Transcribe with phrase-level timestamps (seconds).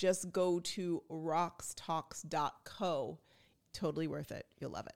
[0.00, 3.18] just go to roxtalks.co.
[3.74, 4.46] Totally worth it.
[4.58, 4.94] You'll love it.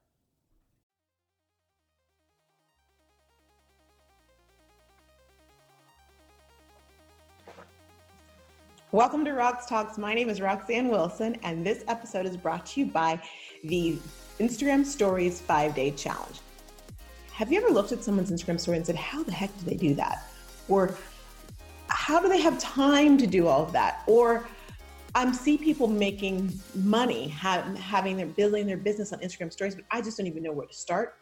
[8.93, 9.99] Welcome to Rox Talks.
[9.99, 13.21] My name is Roxanne Wilson, and this episode is brought to you by
[13.63, 13.99] the
[14.41, 16.41] Instagram Stories five day challenge.
[17.33, 19.77] Have you ever looked at someone's Instagram story and said, How the heck do they
[19.77, 20.27] do that?
[20.69, 20.97] Or
[21.89, 24.03] how do they have time to do all of that?
[24.07, 24.47] Or
[25.17, 29.85] I see people making money, have, having their building their business on Instagram stories, but
[29.91, 31.15] I just don't even know where to start.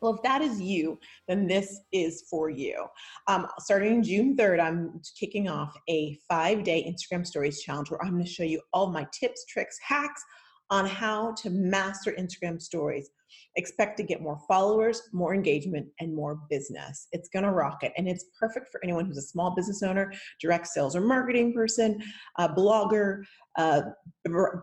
[0.00, 2.86] Well, if that is you, then this is for you.
[3.26, 8.12] Um, starting June 3rd, I'm kicking off a five day Instagram Stories challenge where I'm
[8.12, 10.24] going to show you all my tips, tricks, hacks
[10.70, 13.10] on how to master Instagram Stories.
[13.56, 17.08] Expect to get more followers, more engagement, and more business.
[17.12, 17.92] It's going to rocket.
[17.96, 22.02] And it's perfect for anyone who's a small business owner, direct sales or marketing person,
[22.36, 23.24] a blogger,
[23.56, 23.82] a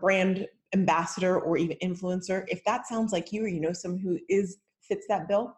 [0.00, 2.44] brand ambassador, or even influencer.
[2.48, 5.56] If that sounds like you or you know someone who is fits that bill,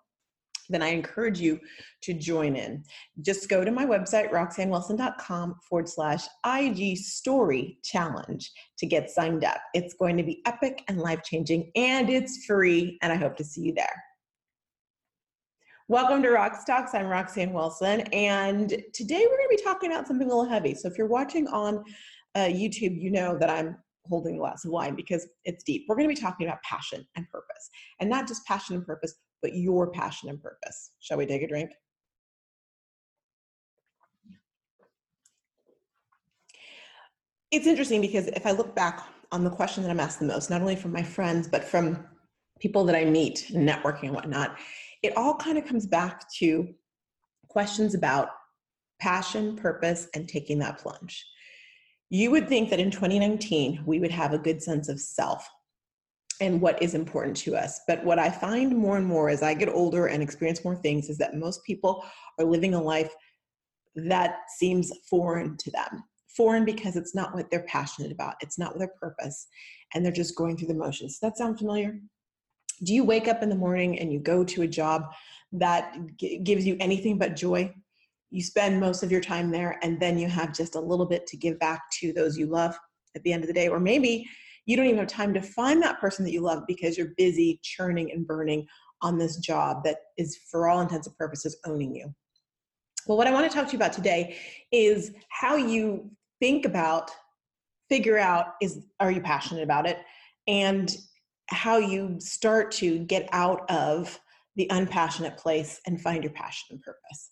[0.69, 1.59] then I encourage you
[2.03, 2.85] to join in.
[3.23, 9.59] Just go to my website, roxannewilson.com forward slash IG story challenge to get signed up.
[9.75, 13.45] It's going to be epic and life changing, and it's free, and I hope to
[13.45, 14.03] see you there.
[15.91, 16.95] Welcome to Rox Talks.
[16.95, 20.75] I'm Roxanne Wilson, and today we're going to be talking about something a little heavy.
[20.75, 21.83] So if you're watching on
[22.35, 25.87] uh, YouTube, you know that I'm holding a glass of wine because it's deep.
[25.89, 29.15] We're going to be talking about passion and purpose, and not just passion and purpose,
[29.43, 30.91] but your passion and purpose.
[31.01, 31.71] Shall we take a drink?
[37.51, 40.51] It's interesting because if I look back on the question that I'm asked the most,
[40.51, 42.07] not only from my friends, but from
[42.61, 44.59] people that I meet networking and whatnot,
[45.03, 46.69] it all kind of comes back to
[47.49, 48.31] questions about
[49.01, 51.25] passion, purpose, and taking that plunge.
[52.11, 55.49] You would think that in 2019, we would have a good sense of self
[56.41, 57.81] and what is important to us.
[57.87, 61.09] But what I find more and more as I get older and experience more things
[61.09, 62.05] is that most people
[62.39, 63.13] are living a life
[63.97, 66.05] that seems foreign to them.
[66.37, 69.49] Foreign because it's not what they're passionate about, it's not their purpose,
[69.93, 71.19] and they're just going through the motions.
[71.19, 71.99] Does that sound familiar?
[72.85, 75.03] Do you wake up in the morning and you go to a job
[75.53, 77.75] that g- gives you anything but joy?
[78.31, 81.27] You spend most of your time there, and then you have just a little bit
[81.29, 82.79] to give back to those you love
[83.17, 83.67] at the end of the day.
[83.67, 84.29] Or maybe
[84.69, 87.59] you don't even have time to find that person that you love because you're busy
[87.63, 88.67] churning and burning
[89.01, 92.15] on this job that is, for all intents and purposes, owning you.
[93.07, 94.37] Well, what I want to talk to you about today
[94.71, 97.11] is how you think about,
[97.89, 100.01] figure out is are you passionate about it,
[100.47, 100.95] and
[101.49, 104.21] how you start to get out of
[104.57, 107.31] the unpassionate place and find your passion and purpose.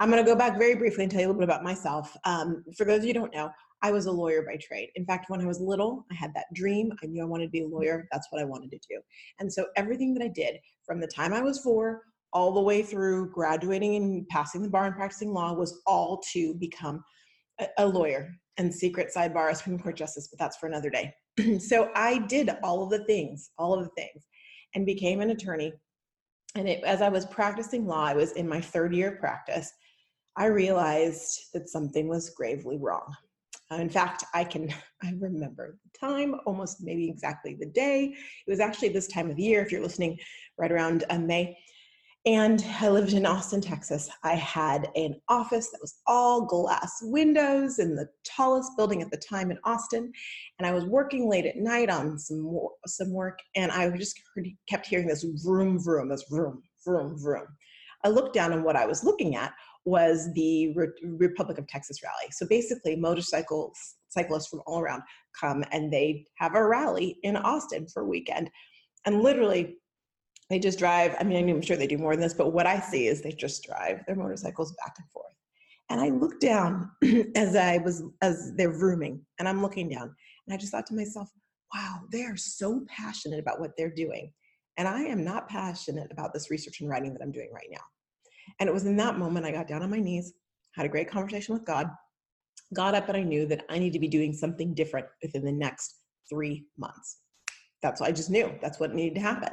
[0.00, 2.16] I'm going to go back very briefly and tell you a little bit about myself.
[2.24, 3.50] Um, for those of you who don't know,
[3.86, 4.90] I was a lawyer by trade.
[4.96, 6.90] In fact, when I was little, I had that dream.
[7.02, 7.74] I knew I wanted to be a mm-hmm.
[7.74, 8.08] lawyer.
[8.10, 9.00] That's what I wanted to do.
[9.38, 12.02] And so everything that I did from the time I was four
[12.32, 16.54] all the way through graduating and passing the bar and practicing law was all to
[16.54, 17.04] become
[17.60, 21.14] a, a lawyer and secret sidebar, a Supreme Court justice, but that's for another day.
[21.60, 24.26] so I did all of the things, all of the things,
[24.74, 25.72] and became an attorney.
[26.56, 29.70] And it, as I was practicing law, I was in my third year of practice.
[30.36, 33.14] I realized that something was gravely wrong.
[33.70, 34.72] Uh, in fact, I can
[35.02, 38.14] I remember the time, almost maybe exactly the day.
[38.46, 40.18] It was actually this time of year, if you're listening,
[40.58, 41.56] right around uh, May.
[42.24, 44.10] And I lived in Austin, Texas.
[44.24, 49.16] I had an office that was all glass windows in the tallest building at the
[49.16, 50.10] time in Austin.
[50.58, 54.48] And I was working late at night on some some work, and I just heard,
[54.68, 57.46] kept hearing this vroom vroom, this vroom vroom vroom.
[58.04, 59.52] I looked down, and what I was looking at
[59.86, 62.30] was the Re- Republic of Texas rally.
[62.32, 65.02] So basically, motorcycles cyclists from all around
[65.38, 68.50] come and they have a rally in Austin for a weekend.
[69.04, 69.76] And literally,
[70.50, 71.14] they just drive.
[71.18, 73.32] I mean, I'm sure they do more than this, but what I see is they
[73.32, 75.32] just drive their motorcycles back and forth.
[75.88, 76.90] And I looked down
[77.36, 80.14] as I was as they're vrooming, and I'm looking down,
[80.46, 81.28] and I just thought to myself,
[81.74, 84.32] "Wow, they are so passionate about what they're doing."
[84.78, 87.80] And I am not passionate about this research and writing that I'm doing right now.
[88.58, 90.32] And it was in that moment I got down on my knees,
[90.74, 91.90] had a great conversation with God,
[92.74, 95.52] got up and I knew that I need to be doing something different within the
[95.52, 95.96] next
[96.28, 97.18] three months.
[97.82, 98.52] That's what I just knew.
[98.60, 99.50] That's what needed to happen.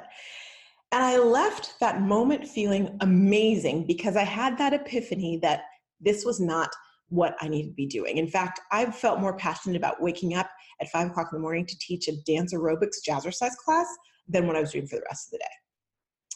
[0.92, 5.64] And I left that moment feeling amazing because I had that epiphany that
[6.00, 6.70] this was not
[7.10, 8.18] what I needed to be doing.
[8.18, 10.50] In fact, I've felt more passionate about waking up
[10.82, 13.88] at five o'clock in the morning to teach a dance aerobics jazzercise class
[14.28, 15.54] than what I was doing for the rest of the day.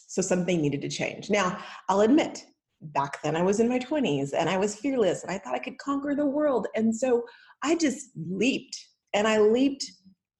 [0.08, 1.30] So something needed to change.
[1.30, 1.60] Now,
[1.90, 2.46] I'll admit,
[2.82, 5.60] back then I was in my 20s and I was fearless and I thought I
[5.60, 6.68] could conquer the world.
[6.76, 7.24] And so
[7.64, 8.78] I just leaped
[9.14, 9.86] and I leaped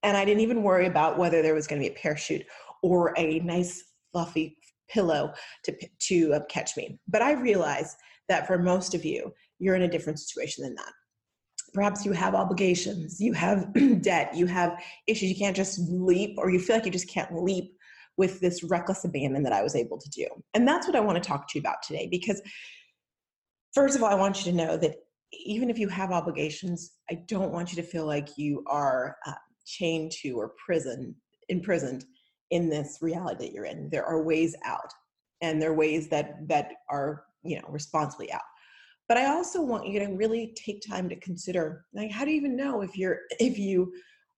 [0.04, 2.46] and I didn't even worry about whether there was going to be a parachute
[2.84, 4.58] or a nice fluffy
[4.90, 7.00] pillow to, to uh, catch me.
[7.08, 7.98] But I realized
[8.30, 10.92] that for most of you, you're in a different situation than that.
[11.74, 15.30] Perhaps you have obligations, you have debt, you have issues.
[15.30, 17.77] You can't just leap, or you feel like you just can't leap
[18.18, 20.28] with this reckless abandon that I was able to do.
[20.54, 22.42] And that's what I want to talk to you about today because,
[23.74, 24.96] first of all, I want you to know that
[25.32, 29.34] even if you have obligations, I don't want you to feel like you are uh,
[29.66, 31.16] chained to or prison
[31.50, 32.06] imprisoned
[32.52, 33.90] in this reality that you're in.
[33.90, 34.92] There are ways out,
[35.42, 38.42] and there are ways that that are you know responsibly out.
[39.08, 42.38] But I also want you to really take time to consider like how do you
[42.38, 43.94] even know if you're if you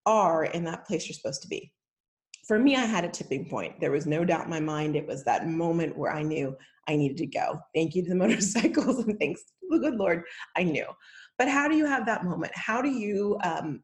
[0.06, 1.72] are in that place you're supposed to be?
[2.50, 3.80] For me, I had a tipping point.
[3.80, 4.96] There was no doubt in my mind.
[4.96, 6.58] It was that moment where I knew
[6.88, 7.60] I needed to go.
[7.76, 10.24] Thank you to the motorcycles and thanks to the good Lord,
[10.58, 10.88] I knew.
[11.38, 12.52] But how do you have that moment?
[12.56, 13.84] How do you, um,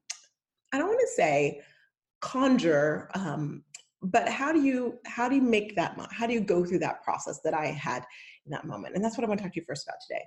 [0.73, 1.62] I don't want to say
[2.21, 3.63] conjure um,
[4.01, 7.03] but how do you how do you make that how do you go through that
[7.03, 8.03] process that i had
[8.45, 10.23] in that moment and that's what i want to talk to you first about today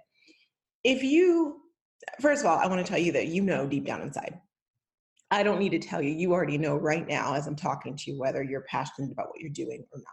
[0.84, 1.60] if you
[2.20, 4.38] first of all i want to tell you that you know deep down inside
[5.30, 8.10] i don't need to tell you you already know right now as i'm talking to
[8.10, 10.04] you whether you're passionate about what you're doing or not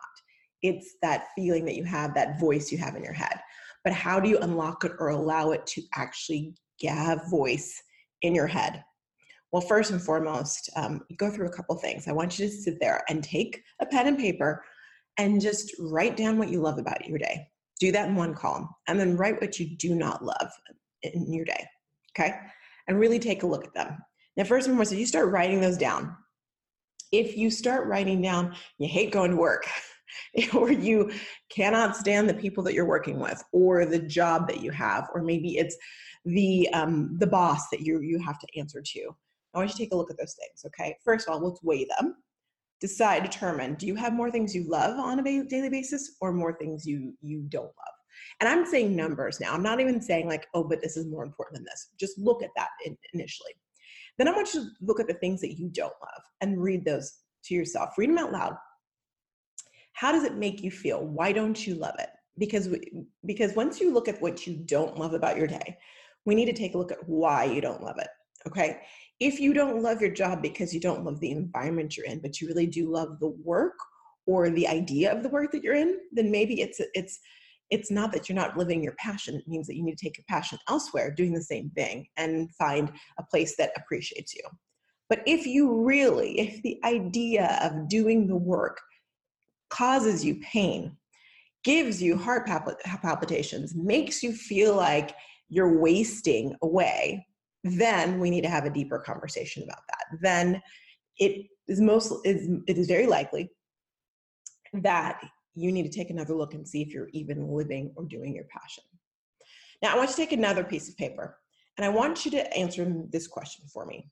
[0.62, 3.40] it's that feeling that you have that voice you have in your head
[3.84, 6.54] but how do you unlock it or allow it to actually
[6.84, 7.82] have voice
[8.22, 8.84] in your head
[9.56, 12.10] well, first and foremost, um, go through a couple things.
[12.10, 14.62] I want you to sit there and take a pen and paper
[15.18, 17.48] and just write down what you love about your day.
[17.80, 20.52] Do that in one column, and then write what you do not love
[21.04, 21.66] in your day.
[22.12, 22.36] Okay,
[22.90, 23.98] and really take a look at them.
[24.38, 26.16] Now, first and foremost, you start writing those down,
[27.12, 29.68] if you start writing down, you hate going to work.
[30.54, 31.12] or you
[31.50, 35.22] cannot stand the people that you're working with or the job that you have or
[35.22, 35.76] maybe it's
[36.26, 39.14] the um, the boss that you you have to answer to
[39.56, 40.98] I want you to take a look at those things, okay?
[41.04, 42.16] First of all, let's weigh them.
[42.82, 46.54] Decide, determine, do you have more things you love on a daily basis or more
[46.54, 47.96] things you you don't love?
[48.42, 49.54] And I'm saying numbers now.
[49.54, 51.92] I'm not even saying like, oh, but this is more important than this.
[51.98, 53.52] Just look at that in, initially.
[54.18, 56.86] Then I want you to look at the things that you don't love and read
[56.86, 57.14] those
[57.46, 57.92] to yourself.
[57.98, 58.56] Read them out loud.
[59.94, 61.06] How does it make you feel?
[61.06, 62.10] Why don't you love it?
[62.38, 62.70] Because
[63.26, 65.78] because once you look at what you don't love about your day,
[66.26, 68.08] we need to take a look at why you don't love it.
[68.48, 68.82] Okay.
[69.20, 72.42] If you don't love your job because you don't love the environment you're in, but
[72.42, 73.78] you really do love the work
[74.26, 77.20] or the idea of the work that you're in, then maybe it's it's
[77.70, 79.36] it's not that you're not living your passion.
[79.36, 82.54] It means that you need to take your passion elsewhere, doing the same thing, and
[82.56, 84.44] find a place that appreciates you.
[85.10, 88.82] But if you really, if the idea of doing the work
[89.70, 90.98] causes you pain,
[91.64, 95.16] gives you heart palpitations, makes you feel like
[95.50, 97.26] you're wasting away,
[97.64, 100.20] then we need to have a deeper conversation about that.
[100.22, 100.62] Then
[101.18, 103.50] it is most is it is very likely
[104.74, 105.22] that
[105.56, 108.46] you need to take another look and see if you're even living or doing your
[108.46, 108.84] passion.
[109.82, 111.38] Now, I want you to take another piece of paper
[111.78, 114.10] and I want you to answer this question for me.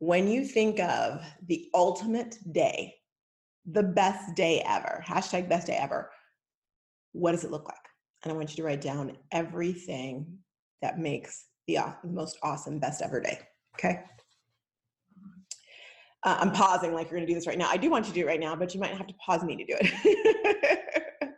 [0.00, 2.94] When you think of the ultimate day,
[3.70, 6.10] the best day ever, hashtag best day ever,
[7.12, 7.76] what does it look like?
[8.22, 10.38] And I want you to write down everything
[10.82, 13.40] that makes the most awesome, best ever day.
[13.74, 14.02] Okay.
[16.28, 17.70] Uh, I'm pausing like you're going to do this right now.
[17.70, 19.42] I do want you to do it right now, but you might have to pause
[19.44, 21.08] me to do it.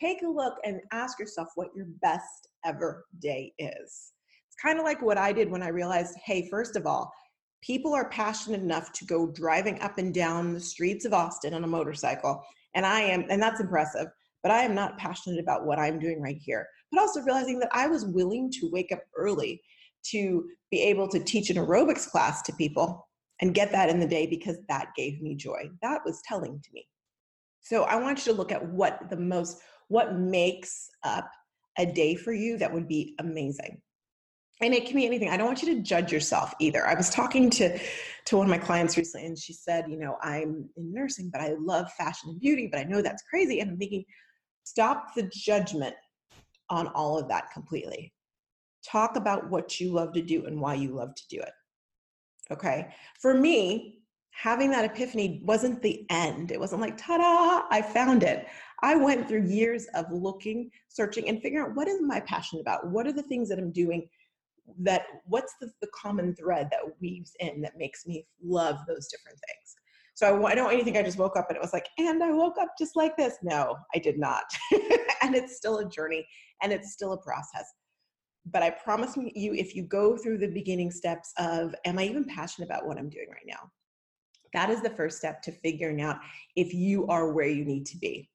[0.00, 4.12] Take a look and ask yourself what your best ever day is.
[4.48, 7.12] It's kind of like what I did when I realized hey, first of all,
[7.60, 11.64] people are passionate enough to go driving up and down the streets of Austin on
[11.64, 12.42] a motorcycle.
[12.74, 14.06] And I am, and that's impressive,
[14.42, 17.70] but I am not passionate about what I'm doing right here but also realizing that
[17.72, 19.62] I was willing to wake up early
[20.10, 23.06] to be able to teach an aerobics class to people
[23.40, 25.70] and get that in the day because that gave me joy.
[25.82, 26.86] That was telling to me.
[27.60, 31.30] So I want you to look at what the most, what makes up
[31.78, 33.80] a day for you that would be amazing.
[34.62, 35.30] And it can be anything.
[35.30, 36.86] I don't want you to judge yourself either.
[36.86, 37.78] I was talking to
[38.26, 41.40] to one of my clients recently and she said, you know, I'm in nursing, but
[41.40, 43.60] I love fashion and beauty, but I know that's crazy.
[43.60, 44.04] And I'm thinking,
[44.64, 45.94] stop the judgment
[46.68, 48.12] on all of that completely.
[48.84, 51.52] talk about what you love to do and why you love to do it.
[52.50, 52.88] Okay.
[53.20, 56.50] For me, having that epiphany wasn't the end.
[56.50, 58.46] It wasn't like, ta da, I found it.
[58.82, 62.88] I went through years of looking, searching, and figuring out what is my passion about?
[62.90, 64.08] What are the things that I'm doing
[64.78, 69.38] that, what's the, the common thread that weaves in that makes me love those different
[69.38, 69.74] things?
[70.14, 71.88] So I, I don't want you think I just woke up and it was like,
[71.98, 73.36] and I woke up just like this.
[73.42, 74.44] No, I did not.
[75.22, 76.26] and it's still a journey
[76.62, 77.64] and it's still a process.
[78.46, 82.24] But I promise you, if you go through the beginning steps of, am I even
[82.24, 83.70] passionate about what I'm doing right now?
[84.54, 86.18] That is the first step to figuring out
[86.56, 88.28] if you are where you need to be.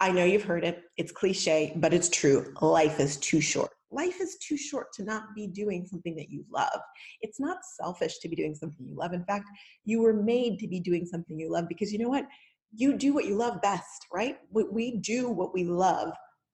[0.00, 2.54] I know you've heard it, it's cliche, but it's true.
[2.60, 6.44] Life is too short life is too short to not be doing something that you
[6.52, 6.80] love.
[7.22, 9.12] It's not selfish to be doing something you love.
[9.12, 9.48] In fact,
[9.84, 12.26] you were made to be doing something you love because you know what?
[12.74, 14.38] You do what you love best, right?
[14.52, 16.12] We do what we love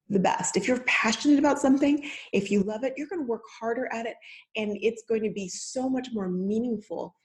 [0.09, 0.57] the best.
[0.57, 4.05] If you're passionate about something, if you love it, you're going to work harder at
[4.05, 4.15] it
[4.55, 7.15] and it's going to be so much more meaningful.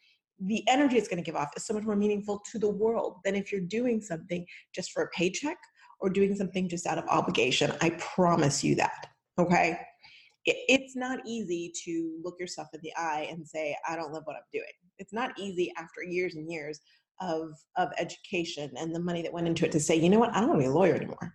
[0.41, 3.17] The energy it's going to give off is so much more meaningful to the world
[3.25, 5.57] than if you're doing something just for a paycheck
[6.01, 7.73] or doing something just out of obligation.
[7.81, 9.09] I promise you that.
[9.39, 9.79] Okay
[10.49, 14.37] it's not easy to look yourself in the eye and say i don't love what
[14.37, 14.65] i'm doing
[14.99, 16.81] it's not easy after years and years
[17.21, 20.35] of of education and the money that went into it to say you know what
[20.35, 21.35] i don't want to be a lawyer anymore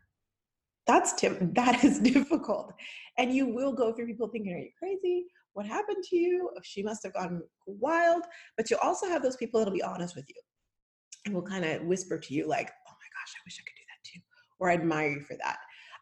[0.86, 2.74] that's that is difficult.
[3.18, 5.26] And you will go through people thinking are you crazy?
[5.54, 6.50] What happened to you?
[6.56, 8.24] Oh, she must have gone wild.
[8.58, 10.42] But you also have those people that'll be honest with you
[11.26, 13.78] and will kind of whisper to you like oh my gosh i wish i could
[13.78, 14.20] do that too
[14.64, 15.58] or I admire you for that.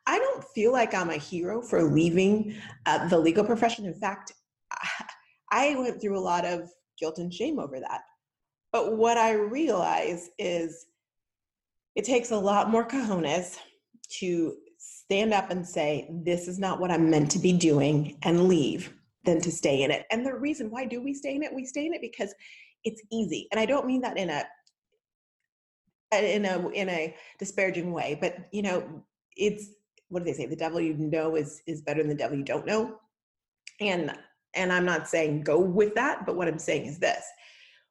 [0.05, 3.85] I don't feel like I'm a hero for leaving uh, the legal profession.
[3.85, 4.33] In fact,
[5.51, 6.69] I went through a lot of
[7.00, 8.01] guilt and shame over that.
[8.71, 10.85] But what I realize is
[11.95, 13.57] it takes a lot more cojones
[14.19, 14.55] to
[15.05, 18.93] stand up and say, This is not what I'm meant to be doing, and leave
[19.24, 20.05] than to stay in it.
[20.12, 21.53] And the reason why do we stay in it?
[21.53, 22.34] We stay in it because
[22.84, 23.48] it's easy.
[23.51, 24.43] And I don't mean that in a
[26.13, 29.03] in a in a disparaging way, but you know,
[29.36, 29.70] it's
[30.10, 30.46] what do they say?
[30.46, 32.98] The devil you know is is better than the devil you don't know.
[33.79, 34.13] And
[34.55, 37.24] and I'm not saying go with that, but what I'm saying is this.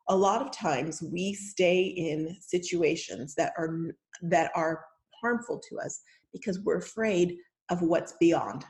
[0.09, 4.85] A lot of times we stay in situations that are that are
[5.21, 6.03] harmful to us
[6.33, 7.37] because we're afraid
[7.71, 8.65] of what's beyond.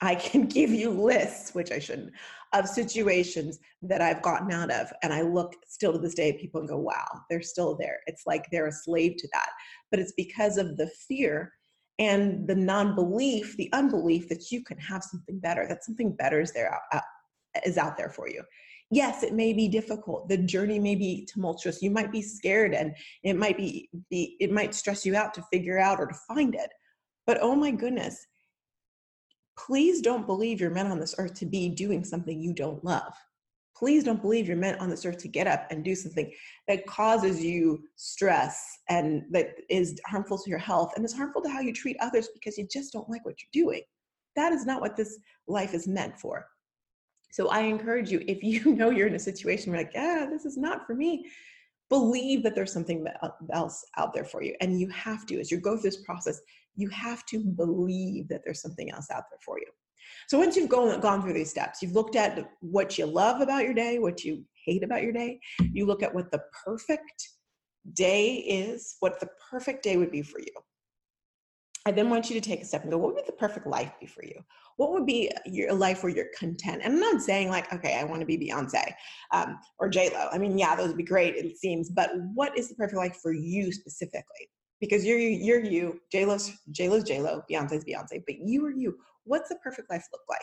[0.00, 2.12] I can give you lists, which I shouldn't,
[2.52, 4.92] of situations that I've gotten out of.
[5.02, 8.00] And I look still to this day at people and go, wow, they're still there.
[8.06, 9.50] It's like they're a slave to that.
[9.90, 11.52] But it's because of the fear
[12.00, 16.50] and the non-belief the unbelief that you can have something better that something better is
[16.52, 17.02] there out,
[17.64, 18.42] is out there for you
[18.90, 22.96] yes it may be difficult the journey may be tumultuous you might be scared and
[23.22, 26.54] it might be, be it might stress you out to figure out or to find
[26.54, 26.70] it
[27.26, 28.26] but oh my goodness
[29.58, 33.12] please don't believe you're meant on this earth to be doing something you don't love
[33.80, 36.30] please don't believe you're meant on this earth to get up and do something
[36.68, 41.48] that causes you stress and that is harmful to your health and is harmful to
[41.48, 43.80] how you treat others because you just don't like what you're doing.
[44.36, 46.46] That is not what this life is meant for.
[47.32, 50.44] So I encourage you, if you know you're in a situation where like, yeah, this
[50.44, 51.24] is not for me,
[51.88, 53.06] believe that there's something
[53.54, 54.54] else out there for you.
[54.60, 56.38] And you have to, as you go through this process,
[56.80, 59.66] you have to believe that there's something else out there for you.
[60.28, 63.64] So once you've gone, gone through these steps, you've looked at what you love about
[63.64, 65.40] your day, what you hate about your day,
[65.72, 67.28] you look at what the perfect
[67.94, 70.52] day is, what the perfect day would be for you.
[71.86, 73.92] I then want you to take a step and go, what would the perfect life
[73.98, 74.44] be for you?
[74.76, 76.82] What would be your life where you're content?
[76.84, 78.92] And I'm not saying like, okay, I want to be Beyonce
[79.32, 80.28] um, or J Lo.
[80.30, 81.88] I mean, yeah, those would be great, it seems.
[81.88, 84.50] But what is the perfect life for you specifically?
[84.80, 86.00] Because you're you're you.
[86.10, 87.42] J Lo's J Lo's J Lo.
[87.50, 88.22] Beyonce's Beyonce.
[88.26, 90.40] But you are you what's the perfect life look like?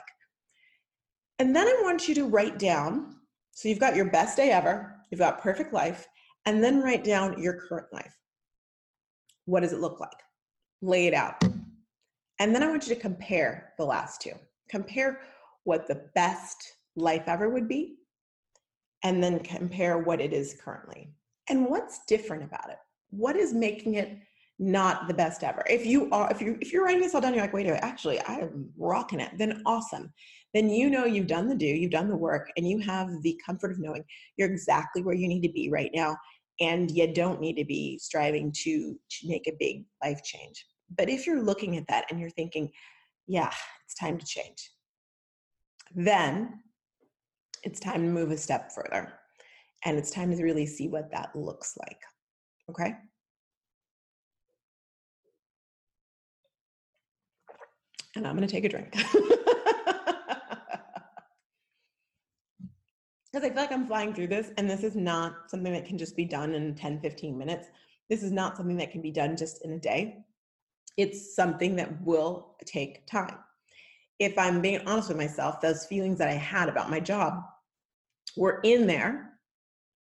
[1.39, 3.15] And then I want you to write down
[3.58, 6.08] so you've got your best day ever, you've got perfect life,
[6.46, 8.15] and then write down your current life.
[9.46, 10.12] What does it look like?
[10.84, 11.44] Lay it out.
[12.39, 14.34] And then I want you to compare the last two.
[14.70, 15.22] Compare
[15.63, 17.96] what the best life ever would be,
[19.03, 21.10] and then compare what it is currently.
[21.50, 22.77] And what's different about it?
[23.10, 24.18] What is making it
[24.60, 25.64] not the best ever.
[25.70, 27.70] If you are, if you if you're writing this all down, you're like, wait a
[27.70, 29.32] minute, actually, I am rocking it.
[29.38, 30.12] Then awesome.
[30.54, 33.40] Then you know you've done the do, you've done the work, and you have the
[33.46, 34.04] comfort of knowing
[34.36, 36.18] you're exactly where you need to be right now,
[36.60, 40.66] and you don't need to be striving to to make a big life change.
[40.98, 42.72] But if you're looking at that and you're thinking,
[43.28, 43.52] yeah,
[43.86, 44.72] it's time to change,
[45.94, 46.62] then
[47.64, 49.14] it's time to move a step further,
[49.86, 52.00] and it's time to really see what that looks like.
[52.70, 52.94] Okay.
[58.18, 58.92] and I'm going to take a drink.
[63.32, 65.98] because I feel like I'm flying through this and this is not something that can
[65.98, 67.68] just be done in 10, 15 minutes.
[68.10, 70.26] This is not something that can be done just in a day.
[70.98, 73.38] It's something that will take time.
[74.20, 77.44] If I'm being honest with myself, those feelings that I had about my job
[78.36, 79.26] were in there.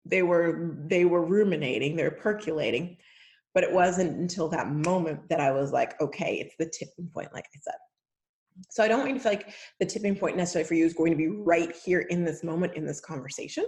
[0.04, 2.96] They were they were ruminating, they were percolating,
[3.54, 7.32] but it wasn't until that moment that I was like, okay, it's the tipping point,
[7.32, 7.74] like I said.
[8.70, 10.94] So I don't want you to feel like the tipping point necessarily for you is
[10.94, 13.64] going to be right here in this moment in this conversation.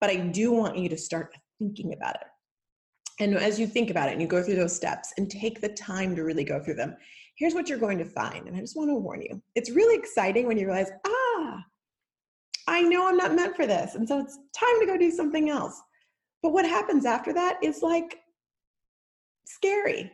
[0.00, 2.26] But I do want you to start thinking about it.
[3.18, 5.70] And as you think about it and you go through those steps and take the
[5.70, 6.96] time to really go through them,
[7.36, 8.46] here's what you're going to find.
[8.46, 11.64] And I just want to warn you it's really exciting when you realize, ah,
[12.66, 13.94] I know I'm not meant for this.
[13.94, 15.80] And so it's time to go do something else.
[16.42, 18.18] But what happens after that is like
[19.46, 20.12] scary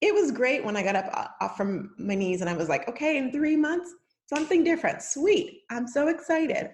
[0.00, 2.68] it was great when I got up uh, off from my knees and I was
[2.68, 3.90] like, okay, in three months,
[4.26, 5.02] something different.
[5.02, 5.62] Sweet.
[5.70, 6.70] I'm so excited.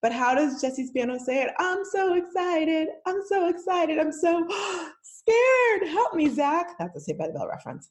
[0.00, 1.50] But how does Jesse Spano say it?
[1.58, 2.88] I'm so excited.
[3.06, 3.98] I'm so excited.
[3.98, 4.46] I'm so
[5.02, 5.88] scared.
[5.88, 6.76] Help me, Zach.
[6.78, 7.90] That's a Saved by the Bell reference.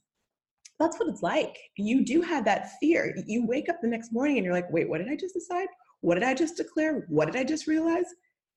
[0.79, 1.55] That's what it's like.
[1.77, 3.15] You do have that fear.
[3.27, 5.67] You wake up the next morning and you're like, wait, what did I just decide?
[6.01, 7.05] What did I just declare?
[7.07, 8.05] What did I just realize?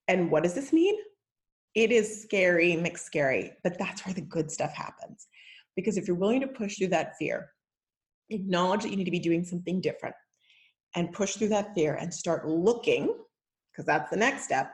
[0.08, 0.96] And what does this mean?
[1.74, 5.26] It is scary, mixed scary, but that's where the good stuff happens.
[5.76, 7.50] Because if you're willing to push through that fear,
[8.30, 10.14] acknowledge that you need to be doing something different
[10.94, 13.14] and push through that fear and start looking,
[13.72, 14.70] because that's the next step,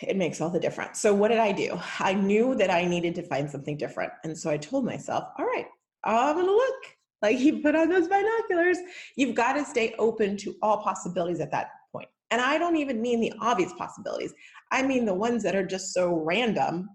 [0.00, 1.00] it makes all the difference.
[1.00, 1.78] So, what did I do?
[1.98, 4.12] I knew that I needed to find something different.
[4.22, 5.66] And so I told myself, all right,
[6.04, 6.97] I'm going to look.
[7.22, 8.78] Like you put on those binoculars,
[9.16, 12.08] you've got to stay open to all possibilities at that point.
[12.30, 14.34] And I don't even mean the obvious possibilities,
[14.70, 16.88] I mean the ones that are just so random.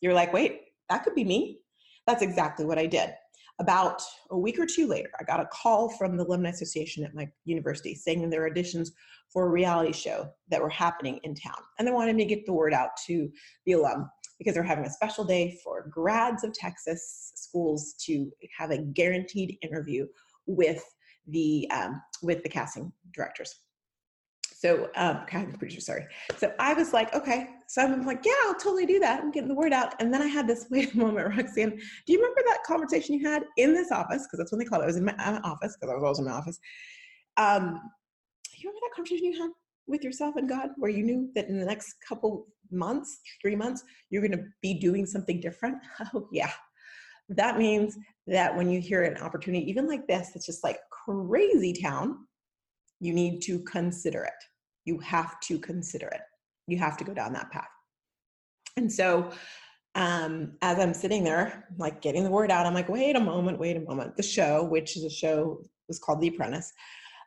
[0.00, 1.60] You're like, wait, that could be me.
[2.06, 3.10] That's exactly what I did.
[3.60, 4.00] About
[4.30, 7.28] a week or two later, I got a call from the Alumni Association at my
[7.44, 8.90] university saying that there were auditions
[9.32, 11.58] for a reality show that were happening in town.
[11.78, 13.28] And they wanted me to get the word out to
[13.66, 18.70] the alum because they're having a special day for grads of Texas schools to have
[18.70, 20.06] a guaranteed interview
[20.46, 20.84] with
[21.26, 23.54] the um, with the casting directors.
[24.54, 26.06] So, um, casting producer, sorry.
[26.36, 27.50] So I was like, okay.
[27.68, 29.20] So I'm like, yeah, I'll totally do that.
[29.20, 29.94] I'm getting the word out.
[30.00, 31.70] And then I had this wait a moment, Roxanne.
[31.70, 34.26] Do you remember that conversation you had in this office?
[34.26, 34.84] Because that's when they called it.
[34.84, 36.58] I was in my office because I was always in my office.
[37.36, 37.80] Um,
[38.56, 39.50] you remember that conversation you had
[39.86, 43.84] with yourself and God, where you knew that in the next couple months, three months,
[44.10, 45.78] you're going to be doing something different?
[46.14, 46.50] Oh, yeah.
[47.28, 51.74] That means that when you hear an opportunity, even like this, it's just like crazy
[51.74, 52.26] town,
[53.00, 54.44] you need to consider it.
[54.84, 56.22] You have to consider it.
[56.66, 57.68] You have to go down that path.
[58.76, 59.30] And so,
[59.94, 63.58] um, as I'm sitting there, like getting the word out, I'm like, wait a moment,
[63.58, 64.16] wait a moment.
[64.16, 66.72] The show, which is a show, was called The Apprentice,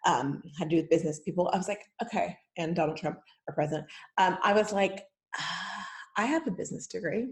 [0.05, 1.49] um, had to do with business people.
[1.53, 3.87] I was like, okay, and Donald Trump, our president.
[4.17, 5.03] Um, I was like,
[5.37, 7.27] ah, I have a business degree.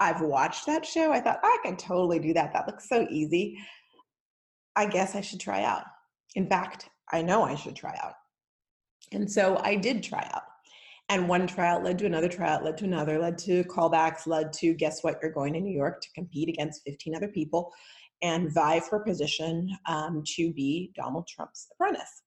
[0.00, 1.12] I've watched that show.
[1.12, 2.52] I thought I can totally do that.
[2.52, 3.56] That looks so easy.
[4.76, 5.84] I guess I should try out.
[6.34, 8.14] In fact, I know I should try out.
[9.12, 10.42] And so I did try out.
[11.10, 14.72] And one tryout led to another tryout, led to another, led to callbacks, led to
[14.72, 15.18] guess what?
[15.20, 17.70] You're going to New York to compete against 15 other people
[18.22, 22.22] and vie for position um, to be Donald Trump's apprentice.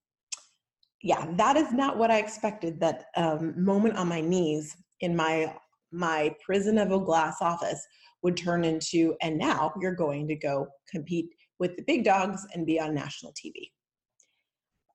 [1.02, 2.80] Yeah, that is not what I expected.
[2.80, 5.56] That um, moment on my knees in my
[5.92, 7.86] my prison of a glass office
[8.24, 11.30] would turn into, and now you're going to go compete
[11.60, 13.72] with the big dogs and be on national TV.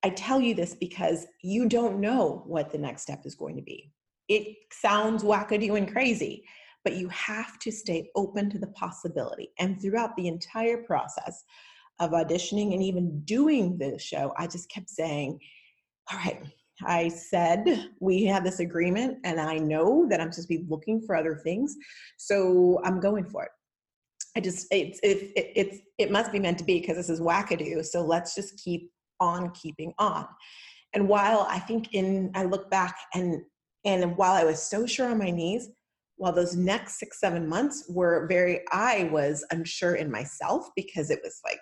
[0.03, 3.61] I tell you this because you don't know what the next step is going to
[3.61, 3.91] be.
[4.27, 6.43] It sounds wackadoo and crazy,
[6.83, 9.49] but you have to stay open to the possibility.
[9.59, 11.43] And throughout the entire process
[11.99, 15.39] of auditioning and even doing the show, I just kept saying,
[16.11, 16.41] All right,
[16.85, 21.01] I said we had this agreement, and I know that I'm supposed to be looking
[21.01, 21.75] for other things.
[22.17, 23.51] So I'm going for it.
[24.35, 27.21] I just, it's, it, it, it's, it must be meant to be because this is
[27.21, 27.85] wackadoo.
[27.85, 30.25] So let's just keep on keeping on.
[30.93, 33.41] And while I think in, I look back and,
[33.85, 35.69] and while I was so sure on my knees,
[36.15, 41.19] while those next six, seven months were very, I was unsure in myself because it
[41.23, 41.59] was like,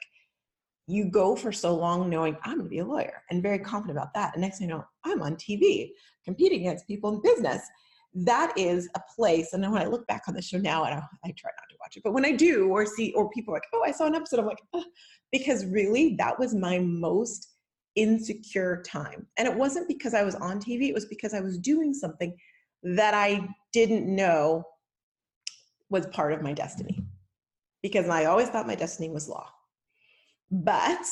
[0.91, 3.97] you go for so long knowing I'm going to be a lawyer and very confident
[3.97, 4.33] about that.
[4.33, 5.91] And next thing you know, I'm on TV
[6.25, 7.61] competing against people in business.
[8.13, 9.53] That is a place.
[9.53, 11.69] And then when I look back on the show now, and I, I try not
[11.69, 13.91] to watch it, but when I do, or see, or people are like, oh, I
[13.91, 14.83] saw an episode, I'm like, oh,
[15.31, 17.47] because really that was my most
[17.95, 19.25] insecure time.
[19.37, 22.35] And it wasn't because I was on TV, it was because I was doing something
[22.83, 24.65] that I didn't know
[25.89, 27.01] was part of my destiny.
[27.81, 29.47] Because I always thought my destiny was law.
[30.51, 31.05] But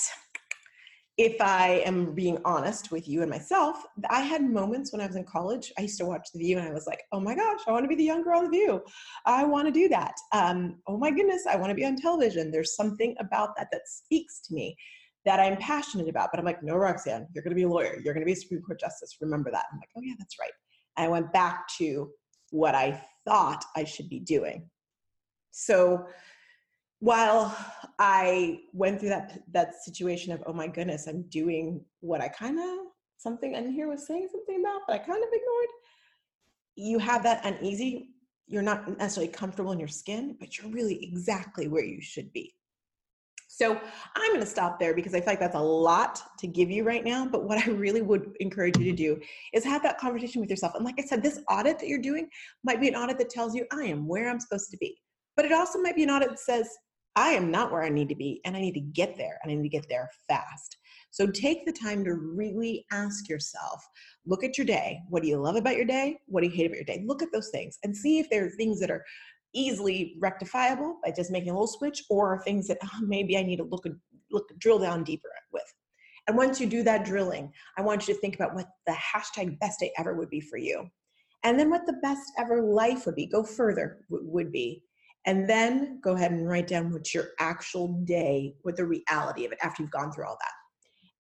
[1.18, 5.18] if I am being honest with you and myself, I had moments when I was
[5.18, 5.72] in college.
[5.78, 7.84] I used to watch The View and I was like, oh my gosh, I want
[7.84, 8.82] to be the young girl on The View.
[9.26, 10.14] I want to do that.
[10.32, 12.52] Um, oh my goodness, I want to be on television.
[12.52, 14.78] There's something about that that speaks to me
[15.26, 16.30] that I'm passionate about.
[16.32, 18.00] But I'm like, no, Roxanne, you're going to be a lawyer.
[18.02, 19.18] You're going to be a Supreme Court justice.
[19.20, 19.66] Remember that.
[19.72, 20.52] I'm like, oh yeah, that's right.
[20.98, 22.10] And I went back to
[22.52, 24.70] what I thought I should be doing.
[25.52, 26.06] So
[27.00, 27.56] while
[27.98, 32.60] I went through that that situation of oh my goodness, I'm doing what I kind
[32.60, 35.68] of something in here was saying something about, but I kind of ignored.
[36.76, 38.12] You have that uneasy.
[38.48, 42.56] You're not necessarily comfortable in your skin, but you're really exactly where you should be.
[43.52, 43.80] So
[44.16, 46.84] I'm going to stop there because I feel like that's a lot to give you
[46.84, 47.26] right now.
[47.26, 49.20] But what I really would encourage you to do
[49.54, 50.76] is have that conversation with yourself.
[50.76, 52.30] And like I said, this audit that you're doing
[52.64, 54.98] might be an audit that tells you I am where I'm supposed to be.
[55.36, 56.70] But it also might be an audit that says
[57.20, 59.52] I am not where I need to be and I need to get there and
[59.52, 60.78] I need to get there fast.
[61.10, 63.86] So take the time to really ask yourself
[64.26, 65.02] look at your day.
[65.10, 66.22] What do you love about your day?
[66.28, 67.04] What do you hate about your day?
[67.06, 69.04] Look at those things and see if there are things that are
[69.54, 73.58] easily rectifiable by just making a little switch or things that oh, maybe I need
[73.58, 73.86] to look,
[74.32, 75.64] look, drill down deeper with.
[76.30, 79.60] And once you do that drilling, I want you to think about what the hashtag
[79.60, 80.88] best day ever would be for you.
[81.44, 84.84] And then what the best ever life would be, go further, would be.
[85.30, 89.52] And then go ahead and write down what's your actual day, what the reality of
[89.52, 90.52] it after you've gone through all that.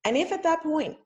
[0.03, 0.97] And if at that point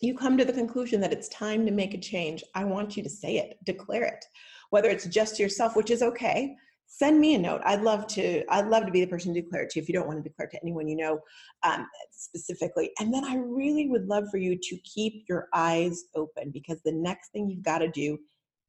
[0.00, 3.02] you come to the conclusion that it's time to make a change, I want you
[3.02, 4.24] to say it, declare it.
[4.70, 6.54] Whether it's just yourself, which is okay,
[6.86, 7.62] send me a note.
[7.64, 8.44] I'd love to.
[8.48, 9.80] I'd love to be the person to declare it to.
[9.80, 11.18] If you don't want to declare it to anyone you know
[11.64, 16.52] um, specifically, and then I really would love for you to keep your eyes open
[16.52, 18.16] because the next thing you've got to do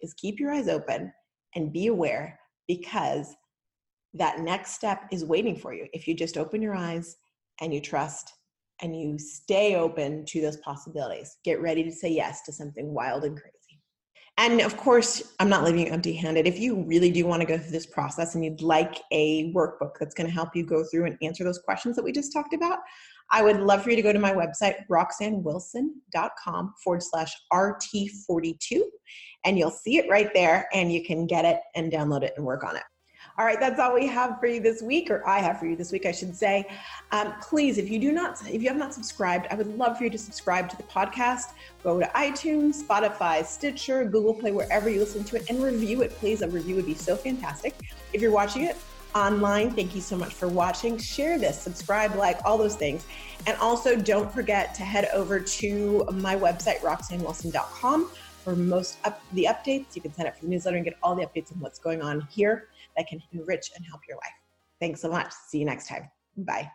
[0.02, 1.14] is keep your eyes open
[1.54, 3.36] and be aware because
[4.14, 7.18] that next step is waiting for you if you just open your eyes
[7.62, 8.34] and you trust
[8.82, 11.38] and you stay open to those possibilities.
[11.44, 13.58] Get ready to say yes to something wild and crazy.
[14.38, 16.48] And of course, I'm not leaving you empty handed.
[16.48, 19.92] If you really do want to go through this process and you'd like a workbook
[20.00, 22.54] that's going to help you go through and answer those questions that we just talked
[22.54, 22.80] about,
[23.32, 28.82] I would love for you to go to my website, roxannewilson.com forward slash RT42,
[29.46, 32.46] and you'll see it right there, and you can get it and download it and
[32.46, 32.84] work on it.
[33.42, 35.76] All right, that's all we have for you this week, or I have for you
[35.76, 36.64] this week, I should say.
[37.12, 40.04] Um, please, if you do not, if you have not subscribed, I would love for
[40.04, 41.54] you to subscribe to the podcast.
[41.84, 46.12] Go to iTunes, Spotify, Stitcher, Google Play, wherever you listen to it, and review it.
[46.12, 47.74] Please, a review would be so fantastic.
[48.14, 48.78] If you're watching it
[49.16, 51.00] online, thank you so much for watching.
[51.00, 53.08] Share this, subscribe, like, all those things.
[53.48, 58.12] And also, don't forget to head over to my website, roxannewilson.com
[58.44, 59.96] for most up the updates.
[59.96, 62.04] You can sign up for the newsletter and get all the updates on what's going
[62.04, 62.68] on here
[63.02, 64.34] that can enrich and help your life.
[64.80, 65.32] Thanks so much.
[65.48, 66.10] See you next time.
[66.38, 66.72] Bye.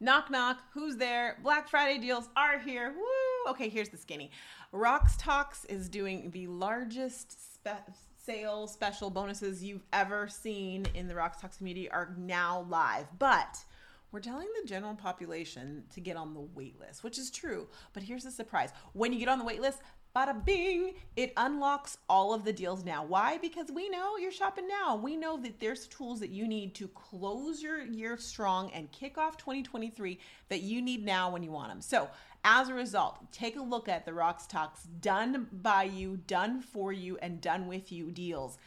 [0.00, 0.60] Knock, knock.
[0.74, 1.38] Who's there?
[1.42, 2.94] Black Friday deals are here.
[2.96, 3.50] Woo!
[3.50, 4.30] Okay, here's the skinny.
[4.72, 11.14] Rox Talks is doing the largest spe- sale special bonuses you've ever seen in the
[11.14, 13.06] Rox Talks community are now live.
[13.18, 13.64] But
[14.12, 17.66] we're telling the general population to get on the wait list, which is true.
[17.92, 19.80] But here's the surprise when you get on the wait list,
[20.14, 23.04] bada bing, it unlocks all of the deals now.
[23.04, 23.38] Why?
[23.38, 24.96] Because we know you're shopping now.
[24.96, 29.18] We know that there's tools that you need to close your year strong and kick
[29.18, 30.18] off 2023
[30.48, 31.80] that you need now when you want them.
[31.80, 32.08] So,
[32.44, 36.92] as a result, take a look at the Rox Talks done by you, done for
[36.92, 38.58] you, and done with you deals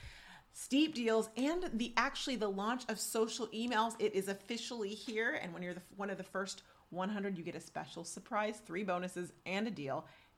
[0.54, 5.54] steep deals and the actually the launch of social emails it is officially here and
[5.54, 9.32] when you're the, one of the first 100 you get a special surprise three bonuses
[9.46, 10.06] and a deal